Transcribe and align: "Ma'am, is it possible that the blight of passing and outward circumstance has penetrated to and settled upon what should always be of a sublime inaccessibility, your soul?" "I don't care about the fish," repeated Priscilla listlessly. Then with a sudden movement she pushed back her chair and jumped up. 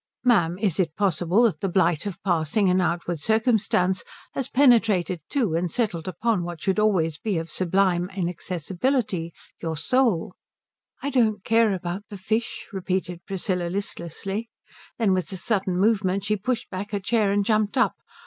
"Ma'am, 0.23 0.57
is 0.57 0.79
it 0.79 0.95
possible 0.95 1.43
that 1.43 1.59
the 1.61 1.69
blight 1.69 2.07
of 2.07 2.17
passing 2.23 2.71
and 2.71 2.81
outward 2.81 3.19
circumstance 3.19 4.03
has 4.33 4.49
penetrated 4.49 5.21
to 5.29 5.53
and 5.53 5.69
settled 5.69 6.07
upon 6.07 6.43
what 6.43 6.59
should 6.59 6.79
always 6.79 7.19
be 7.19 7.37
of 7.37 7.49
a 7.49 7.51
sublime 7.51 8.09
inaccessibility, 8.17 9.31
your 9.61 9.77
soul?" 9.77 10.33
"I 11.03 11.11
don't 11.11 11.43
care 11.43 11.71
about 11.75 12.05
the 12.09 12.17
fish," 12.17 12.67
repeated 12.73 13.23
Priscilla 13.27 13.69
listlessly. 13.69 14.49
Then 14.97 15.13
with 15.13 15.31
a 15.33 15.37
sudden 15.37 15.77
movement 15.79 16.23
she 16.23 16.35
pushed 16.35 16.71
back 16.71 16.93
her 16.93 16.99
chair 16.99 17.31
and 17.31 17.45
jumped 17.45 17.77
up. 17.77 17.93